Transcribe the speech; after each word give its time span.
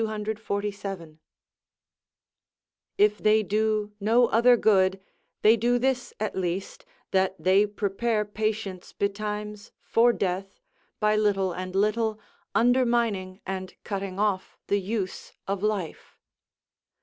]If 2.97 3.19
they 3.19 3.43
do 3.43 3.91
no 3.99 4.25
other 4.29 4.57
good, 4.57 4.99
they 5.43 5.55
do 5.55 5.77
this 5.77 6.11
at 6.19 6.35
least, 6.35 6.85
that 7.11 7.35
they 7.37 7.67
prepare 7.67 8.25
patients 8.25 8.93
betimes 8.93 9.71
for 9.83 10.11
death, 10.11 10.59
by 10.99 11.15
little 11.15 11.53
and 11.53 11.75
little 11.75 12.19
undermining 12.55 13.41
and 13.45 13.75
cutting 13.83 14.17
off 14.17 14.57
the 14.65 14.79
use 14.81 15.33
of 15.47 15.61
life. 15.61 16.17